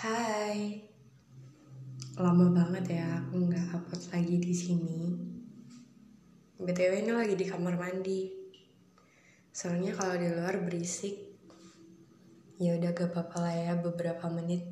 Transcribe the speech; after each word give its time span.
Hai, 0.00 0.80
lama 2.16 2.48
banget 2.56 2.96
ya 2.96 3.20
aku 3.20 3.36
nggak 3.36 3.68
upload 3.68 4.00
lagi 4.16 4.36
di 4.40 4.54
sini. 4.56 5.12
btw 6.56 7.04
ini 7.04 7.12
lagi 7.12 7.36
di 7.36 7.44
kamar 7.44 7.76
mandi. 7.76 8.32
Soalnya 9.52 9.92
kalau 9.92 10.16
di 10.16 10.32
luar 10.32 10.56
berisik, 10.64 11.20
ya 12.56 12.80
udah 12.80 12.96
gak 12.96 13.12
apa-apa 13.12 13.44
lah 13.44 13.52
ya 13.52 13.72
beberapa 13.76 14.24
menit 14.32 14.64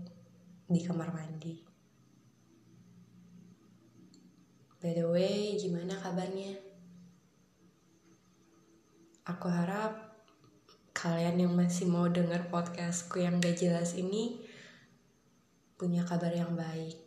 di 0.65 0.81
kamar 0.81 1.13
mandi. 1.13 1.61
By 4.81 4.97
the 4.97 5.13
way, 5.13 5.61
gimana 5.61 5.93
kabarnya? 6.01 6.57
Aku 9.29 9.53
harap 9.53 10.25
kalian 10.97 11.37
yang 11.37 11.53
masih 11.53 11.85
mau 11.85 12.09
denger 12.09 12.49
podcastku 12.49 13.21
yang 13.21 13.45
gak 13.45 13.61
jelas 13.61 13.93
ini 13.93 14.48
punya 15.79 16.03
kabar 16.03 16.35
yang 16.35 16.59
baik. 16.59 16.99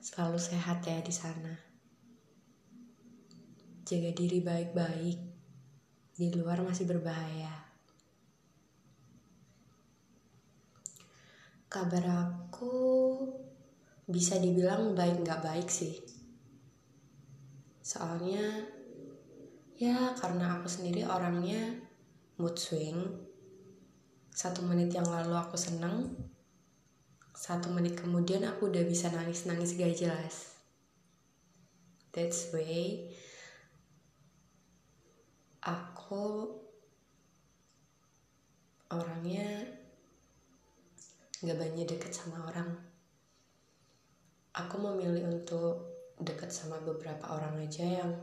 Selalu 0.00 0.40
sehat 0.40 0.80
ya 0.88 0.96
di 1.04 1.12
sana. 1.12 1.52
Jaga 3.84 4.16
diri 4.16 4.40
baik-baik. 4.40 5.18
Di 6.16 6.32
luar 6.32 6.64
masih 6.64 6.88
berbahaya. 6.88 7.52
Kabar 11.68 12.04
aku 12.24 12.72
bisa 14.08 14.40
dibilang 14.40 14.96
baik 14.96 15.20
nggak 15.20 15.44
baik 15.44 15.68
sih. 15.68 16.00
Soalnya 17.84 18.64
ya 19.76 20.16
karena 20.16 20.56
aku 20.56 20.72
sendiri 20.72 21.04
orangnya 21.04 21.76
mood 22.40 22.56
swing. 22.56 23.04
Satu 24.32 24.64
menit 24.64 24.96
yang 24.96 25.06
lalu 25.06 25.36
aku 25.36 25.60
seneng, 25.60 26.08
satu 27.34 27.66
menit 27.74 27.98
kemudian 27.98 28.46
aku 28.46 28.70
udah 28.70 28.86
bisa 28.86 29.10
nangis-nangis 29.10 29.74
gak 29.74 29.94
jelas. 29.98 30.54
That's 32.14 32.54
way 32.54 33.10
aku 35.66 36.46
orangnya 38.94 39.66
gak 41.42 41.58
banyak 41.58 41.90
deket 41.90 42.14
sama 42.14 42.46
orang. 42.46 42.70
Aku 44.54 44.78
memilih 44.78 45.26
untuk 45.26 45.90
deket 46.22 46.54
sama 46.54 46.78
beberapa 46.78 47.34
orang 47.34 47.58
aja 47.66 47.82
yang 47.82 48.14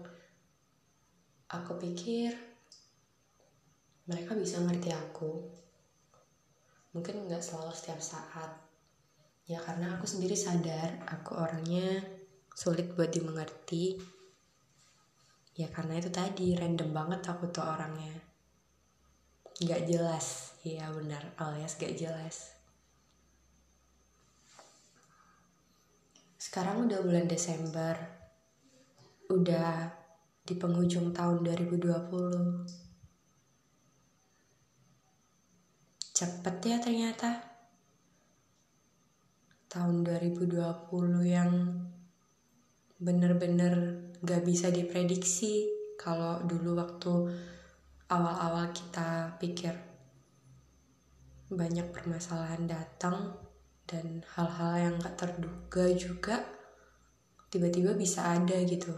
aku 1.52 1.76
pikir 1.76 2.32
mereka 4.08 4.40
bisa 4.40 4.64
ngerti 4.64 4.96
aku. 4.96 5.52
Mungkin 6.96 7.28
nggak 7.28 7.44
selalu 7.44 7.76
setiap 7.76 8.00
saat 8.00 8.71
ya 9.52 9.60
karena 9.60 10.00
aku 10.00 10.08
sendiri 10.08 10.32
sadar 10.32 11.04
aku 11.12 11.36
orangnya 11.36 12.00
sulit 12.56 12.96
buat 12.96 13.12
dimengerti. 13.12 14.00
Ya 15.60 15.68
karena 15.68 16.00
itu 16.00 16.08
tadi 16.08 16.56
random 16.56 16.96
banget 16.96 17.28
aku 17.28 17.52
tuh 17.52 17.68
orangnya. 17.68 18.16
Nggak 19.60 19.92
jelas. 19.92 20.56
Iya 20.64 20.88
benar. 20.96 21.36
Alias 21.36 21.76
gak 21.76 22.00
jelas. 22.00 22.56
Sekarang 26.40 26.88
udah 26.88 27.04
bulan 27.04 27.28
Desember. 27.28 28.00
Udah 29.28 29.92
di 30.48 30.56
penghujung 30.56 31.12
tahun 31.12 31.44
2020 31.44 32.92
cepet 36.12 36.56
ya 36.66 36.78
ternyata 36.78 37.51
tahun 39.72 40.04
2020 40.04 40.60
yang 41.24 41.52
bener-bener 43.00 44.04
gak 44.20 44.44
bisa 44.44 44.68
diprediksi 44.68 45.72
kalau 45.96 46.44
dulu 46.44 46.76
waktu 46.76 47.32
awal-awal 48.12 48.68
kita 48.76 49.40
pikir 49.40 49.72
banyak 51.48 51.88
permasalahan 51.96 52.68
datang 52.68 53.32
dan 53.88 54.20
hal-hal 54.36 54.92
yang 54.92 54.96
gak 55.00 55.16
terduga 55.16 55.88
juga 55.96 56.44
tiba-tiba 57.48 57.96
bisa 57.96 58.28
ada 58.28 58.60
gitu. 58.68 58.92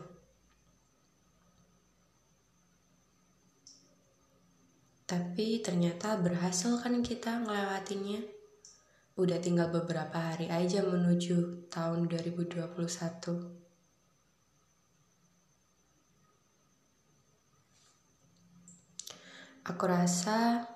Tapi 5.05 5.61
ternyata 5.61 6.17
berhasil 6.17 6.81
kan 6.81 7.05
kita 7.05 7.45
ngelewatinnya 7.45 8.32
udah 9.13 9.37
tinggal 9.37 9.69
beberapa 9.69 10.17
hari 10.17 10.49
aja 10.49 10.81
menuju 10.81 11.69
tahun 11.69 12.09
2021 12.09 13.63
Aku 19.63 19.87
rasa 19.87 20.67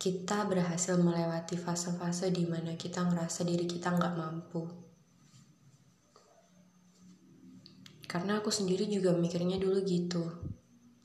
kita 0.00 0.48
berhasil 0.48 0.96
melewati 0.96 1.60
fase-fase 1.60 2.32
di 2.32 2.48
mana 2.48 2.80
kita 2.80 3.04
ngerasa 3.04 3.44
diri 3.44 3.68
kita 3.68 3.92
nggak 3.92 4.14
mampu. 4.16 4.64
Karena 8.08 8.40
aku 8.40 8.48
sendiri 8.48 8.88
juga 8.88 9.12
mikirnya 9.12 9.60
dulu 9.60 9.84
gitu. 9.84 10.24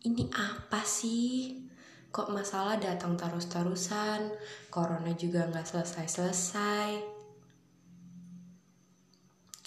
Ini 0.07 0.31
apa 0.31 0.87
sih? 0.87 1.66
Kok 2.09 2.33
masalah 2.33 2.79
datang 2.81 3.15
terus-terusan? 3.15 4.31
Corona 4.73 5.11
juga 5.13 5.45
nggak 5.47 5.67
selesai-selesai. 5.67 6.89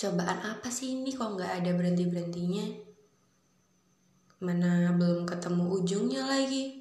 Cobaan 0.00 0.40
apa 0.44 0.68
sih 0.72 0.96
ini 0.96 1.12
kok 1.12 1.36
nggak 1.36 1.60
ada 1.60 1.70
berhenti-berhentinya? 1.76 2.90
mana 4.40 4.96
belum 4.96 5.28
ketemu 5.28 5.68
ujungnya 5.68 6.24
lagi. 6.24 6.80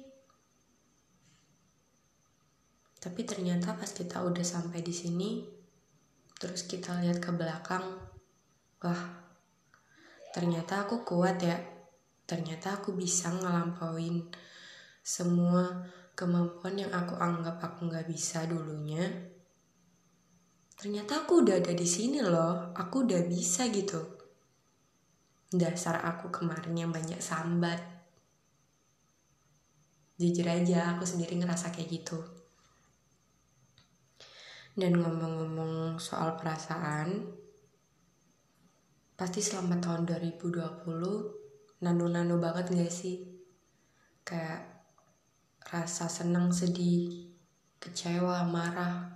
Tapi 2.96 3.20
ternyata 3.24 3.76
pas 3.76 3.88
kita 3.92 4.24
udah 4.24 4.44
sampai 4.44 4.80
di 4.80 4.92
sini, 4.92 5.44
terus 6.40 6.64
kita 6.64 6.96
lihat 7.04 7.20
ke 7.20 7.32
belakang, 7.32 8.00
wah, 8.80 9.02
ternyata 10.32 10.88
aku 10.88 11.04
kuat 11.04 11.36
ya. 11.40 11.56
Ternyata 12.24 12.80
aku 12.80 12.96
bisa 12.96 13.28
ngelampauin 13.28 14.24
semua 15.10 15.90
kemampuan 16.14 16.78
yang 16.78 16.94
aku 16.94 17.18
anggap 17.18 17.58
aku 17.58 17.90
nggak 17.90 18.06
bisa 18.06 18.46
dulunya. 18.46 19.02
Ternyata 20.78 21.26
aku 21.26 21.42
udah 21.42 21.58
ada 21.58 21.74
di 21.74 21.82
sini 21.82 22.22
loh, 22.22 22.70
aku 22.78 23.10
udah 23.10 23.26
bisa 23.26 23.66
gitu. 23.74 23.98
Dasar 25.50 26.06
aku 26.06 26.30
kemarin 26.30 26.78
yang 26.78 26.94
banyak 26.94 27.18
sambat. 27.18 27.82
Jujur 30.14 30.46
aja 30.46 30.94
aku 30.94 31.02
sendiri 31.02 31.34
ngerasa 31.42 31.74
kayak 31.74 31.90
gitu. 31.90 32.22
Dan 34.78 34.94
ngomong-ngomong 34.94 35.98
soal 35.98 36.38
perasaan 36.38 37.34
pasti 39.18 39.42
selama 39.42 39.82
tahun 39.82 40.06
2020 40.06 41.82
nano-nano 41.82 42.38
banget 42.38 42.70
gak 42.72 42.94
sih? 42.94 43.26
Kayak 44.22 44.69
rasa 45.68 46.08
senang 46.08 46.48
sedih 46.50 47.30
kecewa 47.80 48.44
marah. 48.48 49.08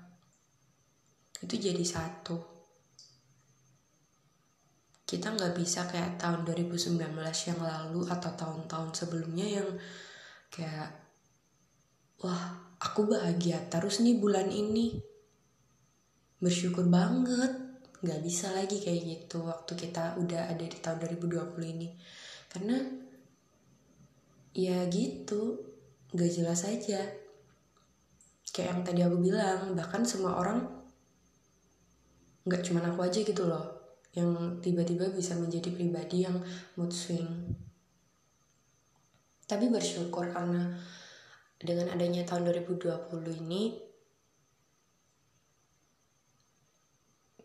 Itu 1.40 1.60
jadi 1.60 1.84
satu. 1.84 2.40
Kita 5.04 5.36
nggak 5.36 5.54
bisa 5.56 5.84
kayak 5.84 6.16
tahun 6.16 6.48
2019 6.48 6.96
yang 7.48 7.60
lalu 7.60 8.00
atau 8.08 8.30
tahun-tahun 8.32 8.90
sebelumnya 8.96 9.46
yang 9.60 9.68
kayak 10.48 10.90
wah 12.24 12.72
aku 12.80 13.04
bahagia 13.04 13.60
terus 13.68 14.00
nih 14.00 14.16
bulan 14.16 14.48
ini. 14.48 14.96
Bersyukur 16.40 16.88
banget. 16.88 17.52
Nggak 18.00 18.20
bisa 18.24 18.52
lagi 18.52 18.80
kayak 18.80 19.00
gitu 19.04 19.44
waktu 19.44 19.72
kita 19.76 20.16
udah 20.20 20.48
ada 20.48 20.64
di 20.64 20.78
tahun 20.80 21.04
2020 21.04 21.72
ini. 21.76 21.88
Karena 22.48 22.80
ya 24.56 24.86
gitu 24.88 25.73
nggak 26.14 26.30
jelas 26.30 26.62
aja 26.64 27.02
kayak 28.54 28.70
yang 28.70 28.80
tadi 28.86 29.00
aku 29.02 29.18
bilang 29.18 29.74
bahkan 29.74 30.06
semua 30.06 30.38
orang 30.38 30.62
nggak 32.46 32.62
cuma 32.62 32.86
aku 32.86 33.02
aja 33.02 33.18
gitu 33.18 33.50
loh 33.50 33.84
yang 34.14 34.62
tiba-tiba 34.62 35.10
bisa 35.10 35.34
menjadi 35.34 35.74
pribadi 35.74 36.22
yang 36.22 36.38
mood 36.78 36.94
swing. 36.94 37.26
Tapi 39.44 39.66
bersyukur 39.68 40.30
karena 40.30 40.70
dengan 41.58 41.90
adanya 41.90 42.22
tahun 42.22 42.46
2020 42.62 43.42
ini 43.42 43.74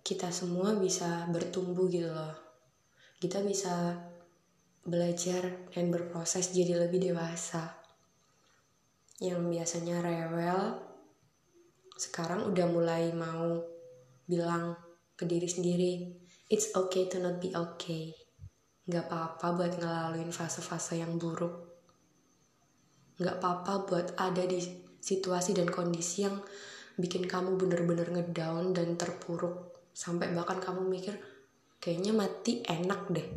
kita 0.05 0.29
semua 0.29 0.77
bisa 0.77 1.25
bertumbuh 1.33 1.89
gitu 1.89 2.13
loh. 2.13 2.37
Kita 3.17 3.41
bisa 3.41 3.97
belajar 4.85 5.73
dan 5.73 5.89
berproses 5.89 6.53
jadi 6.53 6.85
lebih 6.85 7.11
dewasa. 7.11 7.78
Yang 9.19 9.51
biasanya 9.51 9.99
rewel, 9.99 10.79
sekarang 11.99 12.47
udah 12.47 12.67
mulai 12.71 13.11
mau 13.11 13.59
bilang 14.23 14.79
ke 15.19 15.27
diri 15.27 15.51
sendiri 15.51 15.93
it's 16.49 16.71
okay 16.73 17.05
to 17.11 17.21
not 17.21 17.37
be 17.37 17.53
okay. 17.53 18.15
Nggak 18.89 19.05
apa-apa 19.11 19.47
buat 19.53 19.73
ngelaluin 19.77 20.33
fase-fase 20.33 20.97
yang 20.97 21.21
buruk. 21.21 21.67
Nggak 23.21 23.37
apa-apa 23.37 23.73
buat 23.85 24.07
ada 24.17 24.43
di 24.47 24.57
situasi 25.03 25.53
dan 25.53 25.69
kondisi 25.69 26.25
yang 26.25 26.41
bikin 26.97 27.29
kamu 27.29 27.59
bener-bener 27.59 28.09
ngedown 28.09 28.73
dan 28.73 28.97
terpuruk. 28.97 29.77
Sampai 29.93 30.33
bahkan 30.33 30.57
kamu 30.57 30.87
mikir 30.89 31.19
kayaknya 31.77 32.11
mati 32.15 32.65
enak 32.65 33.11
deh 33.13 33.27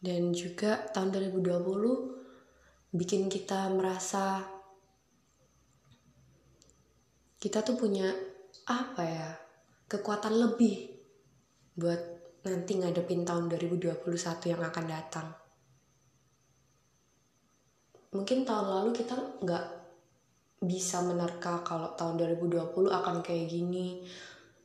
dan 0.00 0.32
juga 0.32 0.88
tahun 0.96 1.12
2020 1.12 2.96
bikin 2.96 3.28
kita 3.28 3.68
merasa 3.70 4.42
kita 7.40 7.60
tuh 7.60 7.76
punya 7.76 8.08
apa 8.68 9.02
ya 9.04 9.30
kekuatan 9.88 10.34
lebih 10.40 10.92
buat 11.76 12.00
nanti 12.44 12.80
ngadepin 12.80 13.24
tahun 13.28 13.52
2021 13.52 14.00
yang 14.48 14.62
akan 14.64 14.86
datang. 14.88 15.28
Mungkin 18.10 18.42
tahun 18.42 18.66
lalu 18.66 18.90
kita 18.96 19.16
nggak 19.44 19.66
bisa 20.60 21.00
menerka 21.04 21.64
kalau 21.64 21.96
tahun 21.96 22.20
2020 22.36 22.92
akan 22.92 23.16
kayak 23.24 23.48
gini 23.48 24.04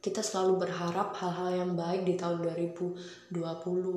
kita 0.06 0.22
selalu 0.22 0.70
berharap 0.70 1.18
hal-hal 1.18 1.66
yang 1.66 1.72
baik 1.74 2.06
di 2.06 2.14
tahun 2.14 2.46
2020 2.46 3.34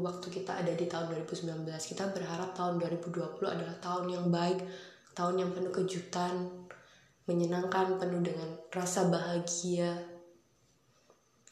waktu 0.00 0.26
kita 0.32 0.56
ada 0.56 0.72
di 0.72 0.88
tahun 0.88 1.12
2019 1.12 1.68
kita 1.68 2.08
berharap 2.16 2.56
tahun 2.56 2.80
2020 2.80 3.44
adalah 3.44 3.76
tahun 3.76 4.16
yang 4.16 4.26
baik 4.32 4.64
tahun 5.12 5.34
yang 5.36 5.50
penuh 5.52 5.74
kejutan 5.74 6.64
menyenangkan 7.28 8.00
penuh 8.00 8.24
dengan 8.24 8.48
rasa 8.72 9.10
bahagia. 9.10 9.92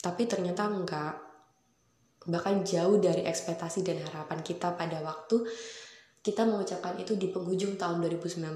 Tapi 0.01 0.25
ternyata 0.25 0.65
enggak. 0.65 1.15
Bahkan 2.27 2.65
jauh 2.65 2.97
dari 2.99 3.23
ekspektasi 3.23 3.85
dan 3.85 4.01
harapan 4.03 4.41
kita 4.43 4.73
pada 4.75 4.99
waktu 5.05 5.47
kita 6.19 6.43
mengucapkan 6.43 6.99
itu 6.99 7.15
di 7.15 7.31
penghujung 7.31 7.79
tahun 7.79 8.03
2019 8.03 8.51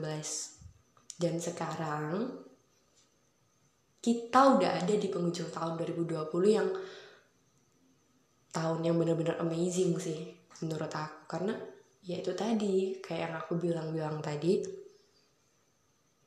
dan 1.23 1.39
sekarang 1.39 2.35
kita 4.01 4.57
udah 4.57 4.81
ada 4.81 4.93
di 4.97 5.07
penghujung 5.13 5.53
tahun 5.53 5.77
2020 5.77 6.25
yang 6.49 6.69
tahun 8.51 8.79
yang 8.81 8.97
benar-benar 8.97 9.37
amazing 9.39 9.95
sih 10.01 10.33
menurut 10.65 10.89
aku. 10.89 11.29
Karena 11.29 11.53
ya 12.01 12.17
itu 12.17 12.33
tadi 12.33 12.97
kayak 12.97 13.21
yang 13.29 13.35
aku 13.37 13.61
bilang-bilang 13.61 14.17
tadi 14.25 14.65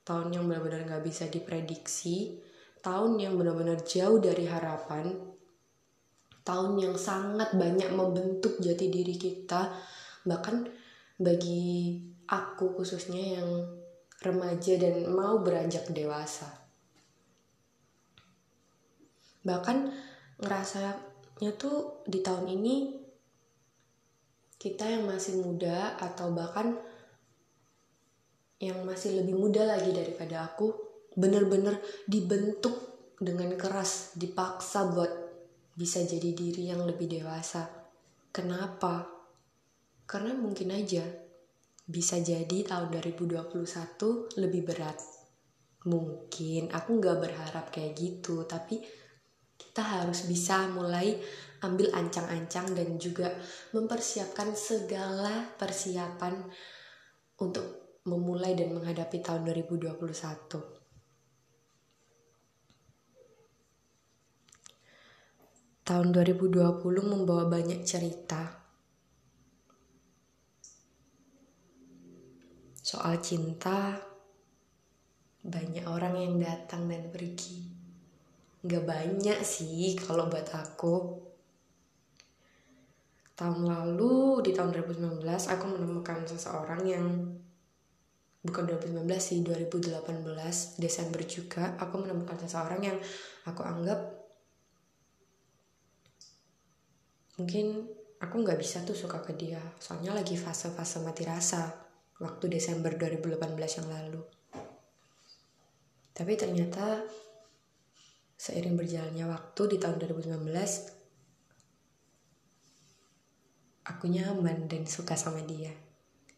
tahun 0.07 0.31
yang 0.39 0.45
benar-benar 0.47 0.87
nggak 0.87 1.05
bisa 1.05 1.27
diprediksi 1.27 2.39
tahun 2.85 3.17
yang 3.19 3.35
benar-benar 3.35 3.83
jauh 3.83 4.21
dari 4.21 4.45
harapan 4.45 5.11
tahun 6.45 6.77
yang 6.77 6.95
sangat 7.01 7.57
banyak 7.57 7.89
membentuk 7.91 8.61
jati 8.61 8.93
diri 8.93 9.17
kita 9.17 9.73
bahkan 10.29 10.69
bagi 11.17 11.97
aku 12.29 12.77
khususnya 12.77 13.41
yang 13.41 13.49
remaja 14.21 14.77
dan 14.77 15.09
mau 15.09 15.41
beranjak 15.41 15.89
dewasa 15.89 16.64
bahkan 19.45 19.93
ngerasanya 20.41 21.53
tuh 21.61 22.03
di 22.09 22.25
tahun 22.25 22.49
ini 22.49 23.05
kita 24.57 24.89
yang 24.89 25.05
masih 25.05 25.45
muda 25.45 26.01
atau 26.01 26.33
bahkan 26.33 26.73
yang 28.57 28.81
masih 28.89 29.21
lebih 29.21 29.37
muda 29.37 29.69
lagi 29.69 29.93
daripada 29.93 30.49
aku 30.49 30.73
bener-bener 31.15 31.77
dibentuk 32.09 32.73
dengan 33.21 33.53
keras 33.61 34.17
dipaksa 34.17 34.89
buat 34.89 35.13
bisa 35.77 36.01
jadi 36.03 36.33
diri 36.33 36.73
yang 36.73 36.81
lebih 36.87 37.07
dewasa. 37.11 37.67
Kenapa? 38.33 39.05
Karena 40.09 40.33
mungkin 40.33 40.73
aja 40.75 41.05
bisa 41.85 42.19
jadi 42.25 42.65
tahun 42.65 42.89
2021 42.89 44.41
lebih 44.41 44.63
berat. 44.65 44.99
Mungkin 45.85 46.73
aku 46.73 46.91
nggak 46.97 47.19
berharap 47.21 47.69
kayak 47.69 47.93
gitu 48.01 48.49
tapi 48.49 48.81
kita 49.59 49.83
harus 49.83 50.27
bisa 50.27 50.67
mulai 50.71 51.19
ambil 51.65 51.91
ancang-ancang 51.97 52.77
dan 52.77 53.01
juga 53.01 53.33
mempersiapkan 53.73 54.53
segala 54.53 55.57
persiapan 55.57 56.45
untuk 57.41 57.99
memulai 58.05 58.53
dan 58.53 58.77
menghadapi 58.77 59.25
tahun 59.25 59.49
2021. 59.49 59.97
Tahun 65.85 66.09
2020 66.17 66.81
membawa 67.05 67.45
banyak 67.45 67.85
cerita 67.85 68.65
soal 72.85 73.21
cinta, 73.21 73.97
banyak 75.45 75.85
orang 75.89 76.15
yang 76.21 76.35
datang 76.41 76.89
dan 76.89 77.09
pergi 77.13 77.74
nggak 78.65 78.85
banyak 78.89 79.39
sih 79.45 79.95
kalau 80.01 80.33
buat 80.33 80.49
aku. 80.51 81.21
Tahun 83.35 83.61
lalu 83.67 84.41
di 84.47 84.55
tahun 84.55 84.71
2019 84.73 85.21
aku 85.27 85.65
menemukan 85.69 86.23
seseorang 86.25 86.83
yang 86.87 87.07
bukan 88.45 88.65
2019 88.69 89.09
sih 89.19 89.41
2018 89.41 90.79
Desember 90.79 91.21
juga 91.25 91.75
aku 91.81 92.05
menemukan 92.05 92.37
seseorang 92.45 92.81
yang 92.85 92.99
aku 93.49 93.65
anggap 93.65 93.99
mungkin 97.41 97.89
aku 98.21 98.35
nggak 98.45 98.61
bisa 98.61 98.85
tuh 98.85 98.93
suka 98.93 99.25
ke 99.25 99.33
dia 99.33 99.59
soalnya 99.81 100.13
lagi 100.13 100.37
fase-fase 100.37 101.01
mati 101.01 101.25
rasa 101.25 101.73
waktu 102.23 102.47
Desember 102.47 102.95
2018 102.95 103.79
yang 103.83 103.89
lalu. 103.91 104.23
Tapi 106.15 106.33
ternyata 106.39 107.03
seiring 108.45 108.77
berjalannya 108.77 109.25
waktu 109.25 109.63
di 109.73 109.81
tahun 109.81 109.97
2019 110.05 110.37
aku 113.89 114.05
nyaman 114.05 114.69
dan 114.69 114.85
suka 114.85 115.17
sama 115.17 115.41
dia. 115.49 115.73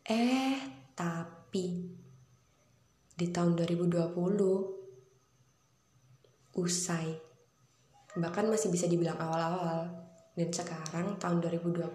Eh 0.06 0.54
tapi 0.94 1.82
di 3.10 3.26
tahun 3.34 3.58
2020 3.58 4.14
usai 6.62 7.10
bahkan 8.22 8.46
masih 8.48 8.70
bisa 8.70 8.86
dibilang 8.86 9.18
awal-awal 9.18 9.90
dan 10.38 10.48
sekarang 10.54 11.18
tahun 11.18 11.42
2020 11.42 11.90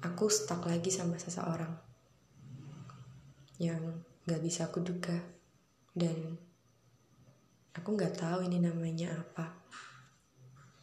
aku 0.00 0.24
stuck 0.32 0.64
lagi 0.64 0.88
sama 0.88 1.20
seseorang 1.20 1.76
yang 3.62 4.00
gak 4.26 4.42
bisa 4.42 4.66
aku 4.66 4.82
duga 4.82 5.37
dan 5.98 6.38
aku 7.74 7.98
nggak 7.98 8.14
tahu 8.14 8.46
ini 8.46 8.62
namanya 8.62 9.18
apa 9.18 9.57